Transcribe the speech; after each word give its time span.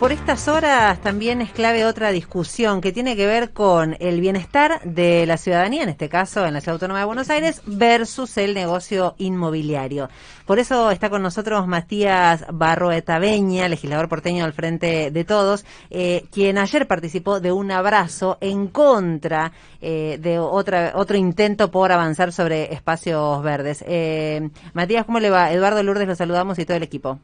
Por 0.00 0.12
estas 0.12 0.48
horas 0.48 0.98
también 1.02 1.42
es 1.42 1.52
clave 1.52 1.84
otra 1.84 2.10
discusión 2.10 2.80
que 2.80 2.90
tiene 2.90 3.16
que 3.16 3.26
ver 3.26 3.50
con 3.50 3.98
el 4.00 4.22
bienestar 4.22 4.80
de 4.82 5.26
la 5.26 5.36
ciudadanía, 5.36 5.82
en 5.82 5.90
este 5.90 6.08
caso 6.08 6.46
en 6.46 6.54
la 6.54 6.62
Ciudad 6.62 6.76
Autónoma 6.76 7.00
de 7.00 7.04
Buenos 7.04 7.28
Aires, 7.28 7.60
versus 7.66 8.38
el 8.38 8.54
negocio 8.54 9.14
inmobiliario. 9.18 10.08
Por 10.46 10.58
eso 10.58 10.90
está 10.90 11.10
con 11.10 11.20
nosotros 11.20 11.66
Matías 11.66 12.46
Barroetaveña, 12.50 13.68
legislador 13.68 14.08
porteño 14.08 14.44
del 14.44 14.54
Frente 14.54 15.10
de 15.10 15.24
Todos, 15.24 15.66
eh, 15.90 16.24
quien 16.32 16.56
ayer 16.56 16.86
participó 16.86 17.38
de 17.38 17.52
un 17.52 17.70
abrazo 17.70 18.38
en 18.40 18.68
contra 18.68 19.52
eh, 19.82 20.16
de 20.18 20.38
otra, 20.38 20.92
otro 20.94 21.18
intento 21.18 21.70
por 21.70 21.92
avanzar 21.92 22.32
sobre 22.32 22.72
espacios 22.72 23.42
verdes. 23.42 23.84
Eh, 23.86 24.48
Matías, 24.72 25.04
¿cómo 25.04 25.20
le 25.20 25.28
va? 25.28 25.52
Eduardo 25.52 25.82
Lourdes, 25.82 26.08
lo 26.08 26.14
saludamos 26.14 26.58
y 26.58 26.64
todo 26.64 26.78
el 26.78 26.84
equipo. 26.84 27.18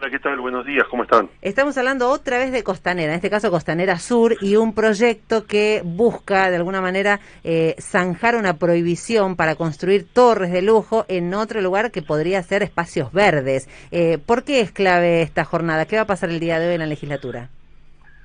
Hola, 0.00 0.10
¿qué 0.10 0.20
tal? 0.20 0.38
Buenos 0.38 0.64
días, 0.64 0.86
¿cómo 0.88 1.02
están? 1.02 1.28
Estamos 1.42 1.76
hablando 1.76 2.08
otra 2.08 2.38
vez 2.38 2.52
de 2.52 2.62
Costanera, 2.62 3.10
en 3.10 3.16
este 3.16 3.30
caso 3.30 3.50
Costanera 3.50 3.98
Sur, 3.98 4.36
y 4.40 4.54
un 4.54 4.72
proyecto 4.72 5.44
que 5.44 5.82
busca 5.84 6.50
de 6.50 6.56
alguna 6.56 6.80
manera 6.80 7.18
eh, 7.42 7.74
zanjar 7.80 8.36
una 8.36 8.58
prohibición 8.58 9.34
para 9.34 9.56
construir 9.56 10.06
torres 10.06 10.52
de 10.52 10.62
lujo 10.62 11.04
en 11.08 11.34
otro 11.34 11.60
lugar 11.62 11.90
que 11.90 12.02
podría 12.02 12.40
ser 12.44 12.62
espacios 12.62 13.12
verdes. 13.12 13.68
Eh, 13.90 14.18
¿Por 14.24 14.44
qué 14.44 14.60
es 14.60 14.70
clave 14.70 15.22
esta 15.22 15.44
jornada? 15.44 15.84
¿Qué 15.86 15.96
va 15.96 16.02
a 16.02 16.06
pasar 16.06 16.30
el 16.30 16.38
día 16.38 16.60
de 16.60 16.68
hoy 16.68 16.74
en 16.74 16.80
la 16.80 16.86
legislatura? 16.86 17.48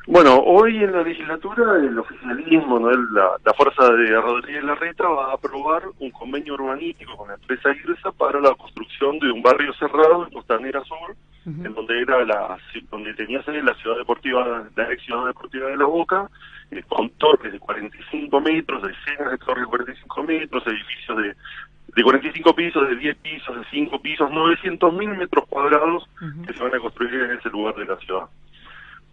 Bueno, 0.06 0.38
hoy 0.46 0.84
en 0.84 0.92
la 0.92 1.02
legislatura 1.02 1.78
el 1.78 1.98
oficialismo, 1.98 2.78
¿no? 2.78 2.92
la, 2.92 3.32
la 3.44 3.54
fuerza 3.54 3.90
de 3.94 4.22
Rodríguez 4.22 4.64
Larreta 4.64 5.08
va 5.08 5.32
a 5.32 5.34
aprobar 5.34 5.84
un 6.00 6.12
convenio 6.12 6.54
urbanístico 6.54 7.18
con 7.18 7.30
la 7.30 7.36
empresa 7.36 7.70
IRSA 7.72 8.12
para 8.12 8.40
la 8.40 8.54
construcción 8.54 9.18
de 9.18 9.32
un 9.32 9.42
barrio 9.42 9.74
cerrado 9.74 10.26
en 10.26 10.34
Costanera 10.34 10.84
Sur, 10.84 11.16
en 11.46 11.74
donde 11.74 12.02
era 12.02 12.24
la 12.24 12.58
donde 12.90 13.14
tenía 13.14 13.44
sede 13.44 13.62
la 13.62 13.74
ciudad 13.76 13.98
deportiva, 13.98 14.64
la 14.76 14.92
ex 14.92 15.04
ciudad 15.04 15.26
deportiva 15.26 15.68
de 15.68 15.78
La 15.78 15.86
Boca, 15.86 16.30
eh, 16.72 16.84
con 16.88 17.10
torres 17.12 17.52
de 17.52 17.60
45 17.60 18.42
metros, 18.42 18.82
decenas 18.82 19.32
de 19.32 19.38
torres 19.40 19.64
de 19.64 19.70
45 19.70 20.24
metros, 20.24 20.68
edificios 20.68 21.18
de 21.18 21.36
de 21.96 22.04
45 22.04 22.56
pisos, 22.56 22.88
de 22.88 22.96
10 22.96 23.18
pisos, 23.18 23.56
de 23.56 23.64
5 23.70 24.02
pisos, 24.02 24.32
900 24.32 24.94
mil 24.94 25.10
metros 25.10 25.46
cuadrados 25.48 26.10
que 26.46 26.54
se 26.54 26.64
van 26.64 26.74
a 26.74 26.80
construir 26.80 27.14
en 27.14 27.38
ese 27.38 27.50
lugar 27.50 27.76
de 27.76 27.86
la 27.86 27.98
ciudad. 27.98 28.24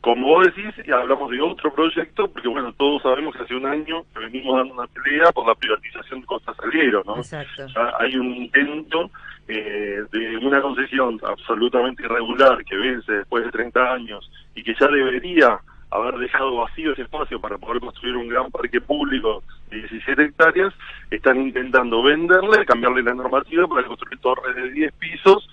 Como 0.00 0.28
vos 0.28 0.46
decís, 0.46 0.72
hablamos 0.90 1.30
de 1.30 1.42
otro 1.42 1.74
proyecto, 1.74 2.26
porque 2.28 2.48
bueno, 2.48 2.72
todos 2.72 3.02
sabemos 3.02 3.36
que 3.36 3.42
hace 3.42 3.54
un 3.54 3.66
año 3.66 4.04
venimos 4.14 4.56
dando 4.56 4.74
una 4.74 4.86
pelea 4.86 5.30
por 5.30 5.46
la 5.46 5.54
privatización 5.54 6.22
de 6.22 6.26
Costa 6.26 6.54
Salguero, 6.54 7.02
¿no? 7.04 7.18
Exacto. 7.18 7.66
hay 7.98 8.16
un 8.16 8.34
intento 8.34 9.10
eh, 9.50 10.04
de 10.12 10.36
una 10.38 10.62
concesión 10.62 11.20
absolutamente 11.26 12.04
irregular 12.04 12.64
que 12.64 12.76
vence 12.76 13.12
después 13.12 13.44
de 13.44 13.50
30 13.50 13.92
años 13.92 14.30
y 14.54 14.62
que 14.62 14.74
ya 14.78 14.86
debería 14.86 15.60
haber 15.90 16.14
dejado 16.18 16.56
vacío 16.56 16.92
ese 16.92 17.02
espacio 17.02 17.40
para 17.40 17.58
poder 17.58 17.80
construir 17.80 18.16
un 18.16 18.28
gran 18.28 18.50
parque 18.50 18.80
público 18.80 19.42
de 19.70 19.78
17 19.78 20.22
hectáreas, 20.22 20.72
están 21.10 21.40
intentando 21.40 22.02
venderle, 22.02 22.64
cambiarle 22.64 23.02
la 23.02 23.14
normativa 23.14 23.66
para 23.66 23.86
construir 23.86 24.18
torres 24.20 24.54
de 24.54 24.70
10 24.70 24.92
pisos 24.92 25.48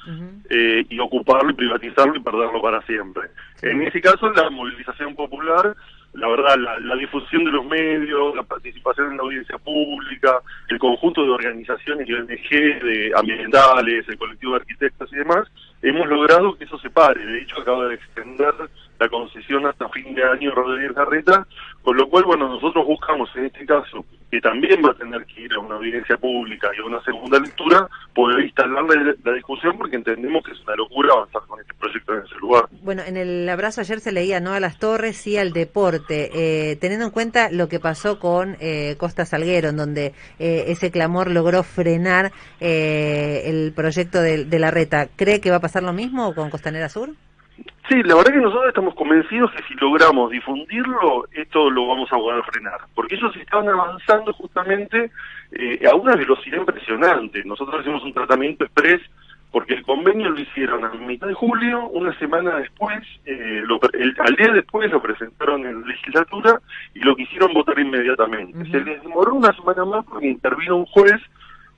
eh, 0.49 0.85
y 0.87 0.99
ocuparlo 0.99 1.49
y 1.49 1.55
privatizarlo 1.55 2.15
y 2.15 2.19
perderlo 2.19 2.61
para 2.61 2.81
siempre. 2.83 3.29
En 3.63 3.81
ese 3.81 3.99
caso, 3.99 4.29
la 4.31 4.49
movilización 4.51 5.15
popular 5.15 5.75
la 6.17 6.27
verdad, 6.29 6.55
la, 6.81 6.95
difusión 6.95 7.43
de 7.43 7.51
los 7.51 7.63
medios, 7.65 8.35
la 8.35 8.41
participación 8.41 9.11
en 9.11 9.17
la 9.17 9.23
audiencia 9.23 9.57
pública, 9.59 10.41
el 10.67 10.79
conjunto 10.79 11.23
de 11.23 11.29
organizaciones 11.29 12.09
y 12.09 12.13
ONG 12.13 12.49
de 12.49 13.11
ambientales, 13.15 14.09
el 14.09 14.17
colectivo 14.17 14.53
de 14.53 14.61
arquitectos 14.61 15.13
y 15.13 15.17
demás, 15.17 15.47
hemos 15.83 16.07
logrado 16.07 16.57
que 16.57 16.63
eso 16.63 16.79
se 16.79 16.89
pare. 16.89 17.23
De 17.23 17.41
hecho, 17.41 17.61
acaba 17.61 17.87
de 17.87 17.95
extender 17.95 18.53
la 18.99 19.09
concesión 19.09 19.67
hasta 19.67 19.89
fin 19.89 20.15
de 20.15 20.23
año 20.23 20.55
Rodríguez 20.55 20.95
Garreta, 20.95 21.45
con 21.83 21.95
lo 21.95 22.09
cual, 22.09 22.23
bueno, 22.23 22.49
nosotros 22.49 22.83
buscamos 22.87 23.29
en 23.35 23.45
este 23.45 23.67
caso, 23.67 24.03
que 24.29 24.41
también 24.41 24.83
va 24.83 24.91
a 24.91 24.93
tener 24.93 25.25
que 25.25 25.41
ir 25.41 25.53
a 25.53 25.59
una 25.59 25.75
audiencia 25.75 26.17
pública 26.17 26.69
y 26.75 26.81
a 26.81 26.85
una 26.85 27.01
segunda 27.03 27.39
lectura, 27.39 27.87
poder 28.13 28.43
instalar 28.43 28.83
la, 29.23 29.33
discusión 29.33 29.77
porque 29.77 29.95
entendemos 29.95 30.43
que 30.43 30.51
es 30.51 30.61
una 30.61 30.75
locura 30.75 31.13
avanzar 31.13 31.41
con 31.47 31.59
este 31.59 31.73
proyecto 31.75 32.13
en 32.13 32.25
ese 32.25 32.35
lugar. 32.35 32.65
Bueno, 32.81 33.03
en 33.05 33.15
el 33.15 33.47
abrazo 33.47 33.81
ayer 33.81 33.99
se 33.99 34.11
leía 34.11 34.39
no 34.39 34.53
a 34.53 34.59
las 34.59 34.79
torres, 34.79 35.17
sí 35.17 35.37
al 35.37 35.53
deporte, 35.53 36.31
eh, 36.33 36.75
teniendo 36.77 37.05
en 37.05 37.11
cuenta 37.11 37.49
lo 37.51 37.69
que 37.69 37.79
pasó 37.79 38.19
con 38.19 38.57
eh, 38.59 38.95
Costa 38.97 39.25
Salguero, 39.25 39.69
en 39.69 39.77
donde 39.77 40.13
eh, 40.39 40.65
ese 40.67 40.91
clamor 40.91 41.31
logró 41.31 41.63
frenar 41.63 42.31
el 42.59 43.71
proyecto 43.73 44.21
de 44.21 44.59
la 44.59 44.71
reta, 44.71 45.07
¿cree 45.15 45.39
que 45.39 45.51
va 45.51 45.57
a 45.57 45.61
pasar 45.61 45.83
lo 45.83 45.93
mismo 45.93 46.33
con 46.35 46.49
Costanera 46.49 46.89
Sur? 46.89 47.11
Sí, 47.89 48.03
la 48.03 48.15
verdad 48.15 48.33
que 48.33 48.41
nosotros 48.41 48.67
estamos 48.67 48.95
convencidos 48.95 49.49
que 49.51 49.63
si 49.63 49.73
logramos 49.75 50.29
difundirlo, 50.29 51.25
esto 51.31 51.69
lo 51.69 51.87
vamos 51.87 52.11
a 52.11 52.17
poder 52.17 52.43
frenar, 52.43 52.81
porque 52.93 53.15
ellos 53.15 53.33
estaban 53.37 53.69
avanzando 53.69 54.33
justamente 54.33 55.09
eh, 55.53 55.87
a 55.89 55.95
una 55.95 56.15
velocidad 56.15 56.57
impresionante. 56.57 57.43
Nosotros 57.45 57.79
hacemos 57.79 58.03
un 58.03 58.13
tratamiento 58.13 58.65
express 58.65 59.01
porque 59.51 59.75
el 59.75 59.83
convenio 59.83 60.29
lo 60.29 60.39
hicieron 60.39 60.83
a 60.83 60.89
mitad 60.95 61.27
de 61.27 61.33
julio, 61.33 61.87
una 61.87 62.17
semana 62.19 62.57
después, 62.57 62.99
eh, 63.25 63.63
al 64.19 64.35
día 64.35 64.51
después 64.51 64.91
lo 64.91 65.01
presentaron 65.01 65.65
en 65.65 65.81
la 65.81 65.87
legislatura 65.87 66.59
y 66.93 66.99
lo 66.99 67.15
quisieron 67.15 67.53
votar 67.53 67.79
inmediatamente. 67.79 68.69
Se 68.69 68.81
les 68.81 69.01
demoró 69.01 69.35
una 69.35 69.53
semana 69.53 69.85
más 69.85 70.05
porque 70.05 70.27
intervino 70.27 70.75
un 70.75 70.85
juez 70.87 71.21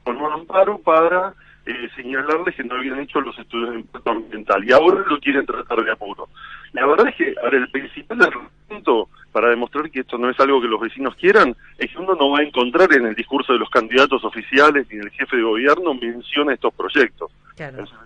con 0.03 0.17
un 0.17 0.31
amparo 0.31 0.79
para 0.79 1.33
eh, 1.65 1.89
señalarles 1.95 2.55
que 2.55 2.63
no 2.63 2.75
habían 2.75 2.99
hecho 2.99 3.21
los 3.21 3.37
estudios 3.37 3.71
de 3.71 3.79
impacto 3.79 4.11
ambiental 4.11 4.63
y 4.63 4.71
ahora 4.71 5.03
lo 5.07 5.19
quieren 5.19 5.45
tratar 5.45 5.83
de 5.83 5.91
apuro. 5.91 6.29
La 6.73 6.85
verdad 6.85 7.07
es 7.09 7.15
que 7.15 7.35
ahora 7.41 7.57
el 7.57 7.69
principal 7.69 8.21
argumento 8.21 9.09
para 9.31 9.49
demostrar 9.49 9.89
que 9.91 10.01
esto 10.01 10.17
no 10.17 10.29
es 10.29 10.39
algo 10.39 10.61
que 10.61 10.67
los 10.67 10.79
vecinos 10.79 11.15
quieran 11.15 11.55
es 11.77 11.91
que 11.91 11.97
uno 11.97 12.15
no 12.15 12.31
va 12.31 12.39
a 12.39 12.43
encontrar 12.43 12.91
en 12.93 13.05
el 13.05 13.15
discurso 13.15 13.53
de 13.53 13.59
los 13.59 13.69
candidatos 13.69 14.23
oficiales 14.23 14.87
ni 14.91 14.99
el 14.99 15.09
jefe 15.11 15.37
de 15.37 15.43
gobierno 15.43 15.93
menciona 15.93 16.53
estos 16.53 16.73
proyectos. 16.73 17.31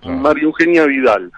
María 0.03 0.43
Eugenia 0.43 0.85
Vidal, 0.85 1.31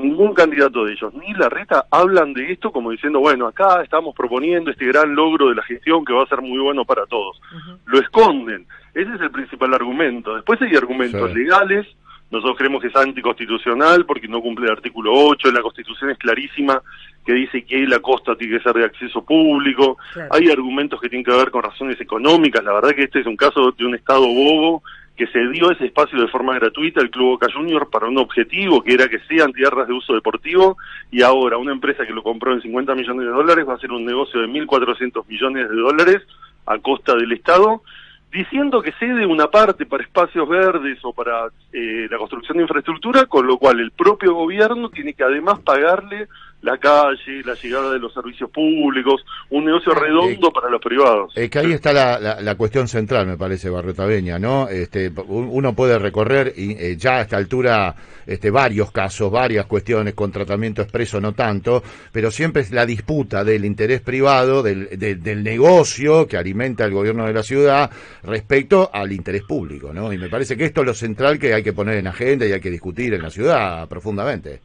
ningún 0.00 0.34
candidato 0.34 0.84
de 0.84 0.92
ellos, 0.92 1.12
ni 1.14 1.32
la 1.34 1.48
reta, 1.48 1.86
hablan 1.90 2.32
de 2.32 2.52
esto 2.52 2.70
como 2.72 2.90
diciendo, 2.90 3.20
bueno, 3.20 3.46
acá 3.46 3.82
estamos 3.82 4.14
proponiendo 4.14 4.70
este 4.70 4.86
gran 4.86 5.14
logro 5.14 5.48
de 5.48 5.54
la 5.54 5.62
gestión 5.62 6.04
que 6.04 6.12
va 6.12 6.22
a 6.22 6.28
ser 6.28 6.42
muy 6.42 6.58
bueno 6.58 6.84
para 6.84 7.06
todos. 7.06 7.40
Lo 7.86 7.98
esconden. 7.98 8.66
Ese 8.94 9.14
es 9.14 9.20
el 9.20 9.30
principal 9.30 9.74
argumento. 9.74 10.34
Después 10.34 10.60
hay 10.62 10.74
argumentos 10.74 11.34
legales. 11.34 11.86
Nosotros 12.30 12.56
creemos 12.58 12.82
que 12.82 12.88
es 12.88 12.96
anticonstitucional 12.96 14.04
porque 14.04 14.26
no 14.26 14.40
cumple 14.40 14.66
el 14.66 14.72
artículo 14.72 15.12
8. 15.12 15.52
La 15.52 15.62
Constitución 15.62 16.10
es 16.10 16.18
clarísima 16.18 16.82
que 17.24 17.32
dice 17.32 17.64
que 17.64 17.86
la 17.86 17.98
costa 17.98 18.36
tiene 18.36 18.56
que 18.56 18.62
ser 18.62 18.74
de 18.74 18.84
acceso 18.84 19.24
público. 19.24 19.98
Hay 20.30 20.48
argumentos 20.50 21.00
que 21.00 21.08
tienen 21.08 21.24
que 21.24 21.36
ver 21.36 21.50
con 21.50 21.62
razones 21.62 22.00
económicas. 22.00 22.64
La 22.64 22.72
verdad 22.72 22.90
que 22.90 23.04
este 23.04 23.20
es 23.20 23.26
un 23.26 23.36
caso 23.36 23.72
de 23.72 23.84
un 23.84 23.94
Estado 23.94 24.26
bobo 24.26 24.82
que 25.16 25.26
se 25.28 25.48
dio 25.48 25.70
ese 25.70 25.86
espacio 25.86 26.20
de 26.20 26.28
forma 26.28 26.54
gratuita 26.54 27.00
al 27.00 27.10
Club 27.10 27.30
Boca 27.30 27.48
Junior 27.52 27.88
para 27.88 28.06
un 28.06 28.18
objetivo 28.18 28.82
que 28.82 28.94
era 28.94 29.08
que 29.08 29.18
sean 29.20 29.52
tierras 29.52 29.88
de 29.88 29.94
uso 29.94 30.14
deportivo 30.14 30.76
y 31.10 31.22
ahora 31.22 31.56
una 31.56 31.72
empresa 31.72 32.06
que 32.06 32.12
lo 32.12 32.22
compró 32.22 32.52
en 32.52 32.60
50 32.60 32.94
millones 32.94 33.26
de 33.26 33.32
dólares 33.32 33.66
va 33.66 33.72
a 33.72 33.76
hacer 33.76 33.90
un 33.90 34.04
negocio 34.04 34.40
de 34.40 34.48
1.400 34.48 35.26
millones 35.26 35.70
de 35.70 35.76
dólares 35.76 36.22
a 36.66 36.78
costa 36.78 37.14
del 37.14 37.32
Estado 37.32 37.82
diciendo 38.30 38.82
que 38.82 38.92
cede 38.92 39.24
una 39.24 39.46
parte 39.46 39.86
para 39.86 40.02
espacios 40.02 40.46
verdes 40.48 40.98
o 41.02 41.12
para 41.12 41.46
eh, 41.72 42.06
la 42.10 42.18
construcción 42.18 42.58
de 42.58 42.64
infraestructura, 42.64 43.24
con 43.24 43.46
lo 43.46 43.56
cual 43.56 43.80
el 43.80 43.92
propio 43.92 44.34
gobierno 44.34 44.90
tiene 44.90 45.14
que 45.14 45.24
además 45.24 45.60
pagarle 45.60 46.28
la 46.62 46.78
calle, 46.78 47.42
la 47.44 47.54
llegada 47.54 47.92
de 47.92 47.98
los 47.98 48.12
servicios 48.12 48.50
públicos, 48.50 49.24
un 49.50 49.64
negocio 49.64 49.92
eh, 49.92 50.00
redondo 50.00 50.50
para 50.50 50.68
los 50.68 50.80
privados. 50.80 51.32
Es 51.36 51.50
que 51.50 51.58
ahí 51.58 51.72
está 51.72 51.92
la, 51.92 52.40
la, 52.40 52.54
cuestión 52.56 52.88
central, 52.88 53.26
me 53.26 53.36
parece, 53.36 53.70
Barretaveña, 53.70 54.38
¿no? 54.38 54.68
Este, 54.68 55.12
uno 55.28 55.74
puede 55.74 55.98
recorrer 55.98 56.52
y, 56.56 56.72
eh, 56.72 56.96
ya 56.96 57.18
a 57.18 57.20
esta 57.22 57.36
altura 57.36 57.94
este, 58.26 58.50
varios 58.50 58.90
casos, 58.90 59.30
varias 59.30 59.66
cuestiones 59.66 60.14
con 60.14 60.32
tratamiento 60.32 60.82
expreso, 60.82 61.20
no 61.20 61.32
tanto, 61.32 61.82
pero 62.10 62.30
siempre 62.30 62.62
es 62.62 62.72
la 62.72 62.86
disputa 62.86 63.44
del 63.44 63.64
interés 63.64 64.00
privado, 64.00 64.62
del, 64.62 64.88
del 64.98 65.44
negocio 65.44 66.26
que 66.26 66.36
alimenta 66.36 66.84
el 66.84 66.92
gobierno 66.92 67.26
de 67.26 67.34
la 67.34 67.42
ciudad 67.42 67.90
respecto 68.24 68.90
al 68.92 69.12
interés 69.12 69.42
público, 69.42 69.92
¿no? 69.92 70.12
Y 70.12 70.18
me 70.18 70.28
parece 70.28 70.56
que 70.56 70.64
esto 70.64 70.80
es 70.80 70.86
lo 70.86 70.94
central 70.94 71.38
que 71.38 71.54
hay 71.54 71.62
que 71.62 71.72
poner 71.72 71.98
en 71.98 72.06
agenda 72.08 72.46
y 72.46 72.52
hay 72.52 72.60
que 72.60 72.70
discutir 72.70 73.14
en 73.14 73.22
la 73.22 73.30
ciudad 73.30 73.86
profundamente. 73.88 74.60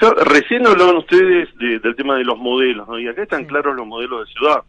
Recién 0.00 0.66
hablaban 0.66 0.96
ustedes 0.96 1.48
del 1.58 1.96
tema 1.96 2.16
de 2.16 2.24
los 2.24 2.38
modelos, 2.38 2.86
¿no? 2.86 2.98
Y 2.98 3.08
acá 3.08 3.22
están 3.22 3.46
claros 3.46 3.74
los 3.74 3.86
modelos 3.86 4.26
de 4.26 4.32
ciudad. 4.32 4.62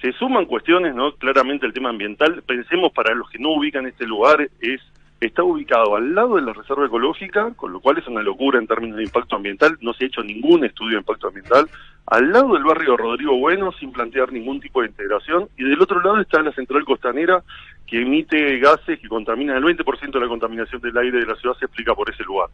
Se 0.00 0.12
suman 0.12 0.46
cuestiones, 0.46 0.94
¿no? 0.94 1.12
Claramente 1.14 1.66
el 1.66 1.72
tema 1.72 1.90
ambiental. 1.90 2.42
Pensemos 2.42 2.92
para 2.92 3.14
los 3.14 3.30
que 3.30 3.38
no 3.38 3.50
ubican 3.50 3.86
este 3.86 4.06
lugar, 4.06 4.48
es 4.60 4.80
está 5.20 5.42
ubicado 5.42 5.96
al 5.96 6.14
lado 6.14 6.36
de 6.36 6.42
la 6.42 6.52
reserva 6.52 6.86
ecológica, 6.86 7.52
con 7.56 7.72
lo 7.72 7.80
cual 7.80 7.98
es 7.98 8.06
una 8.06 8.22
locura 8.22 8.58
en 8.58 8.66
términos 8.66 8.98
de 8.98 9.04
impacto 9.04 9.36
ambiental. 9.36 9.78
No 9.80 9.94
se 9.94 10.04
ha 10.04 10.08
hecho 10.08 10.22
ningún 10.22 10.64
estudio 10.64 10.92
de 10.92 10.98
impacto 10.98 11.28
ambiental. 11.28 11.68
Al 12.06 12.30
lado 12.30 12.54
del 12.54 12.64
barrio 12.64 12.96
Rodrigo 12.96 13.36
Bueno, 13.38 13.72
sin 13.72 13.92
plantear 13.92 14.32
ningún 14.32 14.60
tipo 14.60 14.82
de 14.82 14.88
integración. 14.88 15.48
Y 15.56 15.64
del 15.64 15.80
otro 15.80 16.00
lado 16.00 16.20
está 16.20 16.42
la 16.42 16.52
central 16.52 16.84
costanera, 16.84 17.42
que 17.86 18.02
emite 18.02 18.58
gases 18.58 18.98
que 19.00 19.08
contaminan 19.08 19.56
el 19.56 19.64
20% 19.64 20.10
de 20.10 20.20
la 20.20 20.28
contaminación 20.28 20.80
del 20.80 20.96
aire 20.98 21.20
de 21.20 21.26
la 21.26 21.36
ciudad, 21.36 21.56
se 21.56 21.64
explica 21.66 21.94
por 21.94 22.10
ese 22.10 22.24
lugar. 22.24 22.48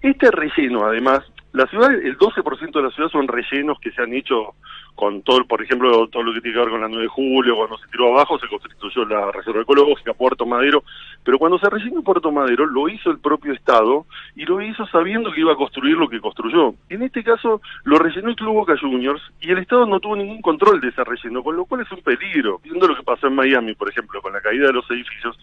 Este 0.00 0.30
relleno, 0.30 0.84
además, 0.84 1.22
la 1.52 1.66
ciudad, 1.66 1.92
el 1.92 2.16
12% 2.16 2.72
de 2.72 2.82
la 2.82 2.90
ciudad 2.90 3.10
son 3.10 3.26
rellenos 3.26 3.78
que 3.80 3.90
se 3.90 4.02
han 4.02 4.12
hecho 4.14 4.54
con 4.94 5.22
todo, 5.22 5.44
por 5.46 5.62
ejemplo, 5.62 6.08
todo 6.08 6.22
lo 6.22 6.34
que 6.34 6.40
tiene 6.40 6.54
que 6.54 6.60
ver 6.60 6.70
con 6.70 6.80
la 6.80 6.88
9 6.88 7.04
de 7.04 7.08
julio, 7.08 7.56
cuando 7.56 7.78
se 7.78 7.88
tiró 7.88 8.08
abajo 8.08 8.38
se 8.38 8.46
constituyó 8.48 9.04
la 9.06 9.32
Reserva 9.32 9.62
Ecológica, 9.62 10.12
Puerto 10.12 10.46
Madero, 10.46 10.84
pero 11.24 11.38
cuando 11.38 11.58
se 11.58 11.70
rellenó 11.70 12.02
Puerto 12.02 12.30
Madero 12.30 12.66
lo 12.66 12.88
hizo 12.88 13.10
el 13.10 13.18
propio 13.18 13.52
Estado 13.52 14.04
y 14.36 14.44
lo 14.44 14.60
hizo 14.60 14.86
sabiendo 14.86 15.32
que 15.32 15.40
iba 15.40 15.52
a 15.52 15.56
construir 15.56 15.96
lo 15.96 16.08
que 16.08 16.20
construyó. 16.20 16.74
En 16.88 17.02
este 17.02 17.24
caso 17.24 17.60
lo 17.84 17.98
rellenó 17.98 18.28
el 18.28 18.36
Club 18.36 18.54
Boca 18.54 18.76
Juniors 18.78 19.22
y 19.40 19.50
el 19.50 19.58
Estado 19.58 19.86
no 19.86 20.00
tuvo 20.00 20.16
ningún 20.16 20.42
control 20.42 20.80
de 20.80 20.88
ese 20.88 21.02
relleno, 21.02 21.42
con 21.42 21.56
lo 21.56 21.64
cual 21.64 21.80
es 21.80 21.90
un 21.90 22.02
peligro. 22.02 22.60
Viendo 22.62 22.86
lo 22.86 22.94
que 22.94 23.02
pasó 23.02 23.26
en 23.26 23.34
Miami, 23.34 23.74
por 23.74 23.88
ejemplo, 23.88 24.20
con 24.20 24.32
la 24.32 24.40
caída 24.40 24.66
de 24.66 24.74
los 24.74 24.88
edificios, 24.90 25.38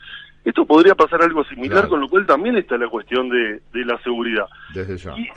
esto 0.46 0.66
podría 0.66 0.96
pasar 0.96 1.22
algo 1.22 1.44
similar, 1.46 1.88
con 1.88 2.00
lo 2.00 2.08
cual 2.08 2.26
también 2.26 2.56
está 2.58 2.78
la 2.78 2.88
cuestión 2.88 3.28
de, 3.28 3.60
de 3.74 3.86
la 3.86 3.98
seguridad. 4.04 4.46
Desde 4.74 4.98
ya. 4.98 5.18
Y 5.18 5.28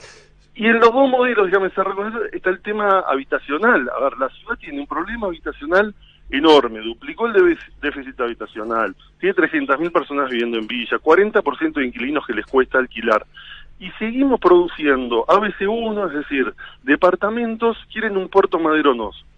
en 0.55 0.79
los 0.79 0.93
dos 0.93 1.09
modelos, 1.09 1.49
ya 1.51 1.59
me 1.59 1.69
con 1.69 2.07
eso, 2.07 2.25
está 2.31 2.49
el 2.49 2.61
tema 2.61 2.99
habitacional. 3.07 3.89
A 3.95 4.03
ver, 4.03 4.17
la 4.17 4.29
ciudad 4.29 4.57
tiene 4.59 4.81
un 4.81 4.87
problema 4.87 5.27
habitacional 5.27 5.93
enorme, 6.29 6.79
duplicó 6.79 7.27
el 7.27 7.57
déficit 7.81 8.19
habitacional, 8.19 8.95
tiene 9.19 9.35
300.000 9.35 9.91
personas 9.91 10.29
viviendo 10.29 10.57
en 10.57 10.67
Villa, 10.67 10.97
40% 10.97 11.73
de 11.73 11.85
inquilinos 11.85 12.25
que 12.25 12.33
les 12.33 12.45
cuesta 12.45 12.79
alquilar. 12.79 13.25
Y 13.79 13.89
seguimos 13.91 14.39
produciendo 14.39 15.25
ABC1, 15.25 16.07
es 16.07 16.13
decir, 16.13 16.53
departamentos 16.83 17.77
quieren 17.91 18.15
un 18.15 18.29
Puerto 18.29 18.59
Madero 18.59 18.93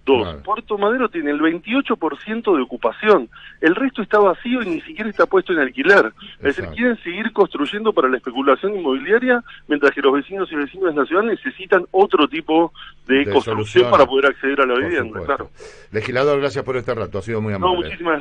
Dos, 0.06 0.36
Puerto 0.44 0.78
Madero 0.78 1.08
tiene 1.08 1.32
el 1.32 1.40
28% 1.40 2.56
de 2.56 2.62
ocupación, 2.62 3.30
el 3.62 3.74
resto 3.74 4.02
está 4.02 4.20
vacío 4.20 4.62
y 4.62 4.70
ni 4.70 4.82
siquiera 4.82 5.10
está 5.10 5.26
puesto 5.26 5.54
en 5.54 5.60
alquiler. 5.60 6.12
Es 6.40 6.58
decir, 6.58 6.66
quieren 6.76 6.98
seguir 7.04 7.32
construyendo 7.32 7.94
para 7.94 8.10
la 8.10 8.18
especulación 8.18 8.76
inmobiliaria, 8.76 9.42
mientras 9.70 9.92
que 9.92 10.02
los 10.02 10.14
vecinos 10.14 10.52
y 10.52 10.56
vecinos 10.56 10.94
de 10.94 11.02
la 11.02 11.06
ciudad 11.06 11.24
necesitan 11.24 11.86
otro 11.92 12.28
tipo 12.28 12.74
de, 13.08 13.32
construcción 13.32 13.90
para 13.90 14.06
poder 14.06 14.32
acceder 14.32 14.60
a 14.60 14.66
la 14.66 14.76
vivienda. 14.76 15.22
Claro. 15.26 15.50
Legislador, 15.92 16.40
gracias 16.40 16.66
por 16.66 16.76
este 16.76 16.94
rato, 16.94 17.20
ha 17.20 17.22
sido 17.22 17.42
muy 17.42 17.54
amable. 17.54 17.76
No, 17.76 17.84
muchísimas 17.84 18.20